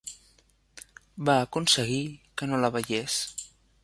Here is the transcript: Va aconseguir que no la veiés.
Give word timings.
Va 1.29 1.35
aconseguir 1.41 2.01
que 2.41 2.47
no 2.53 2.63
la 2.63 2.73
veiés. 2.79 3.19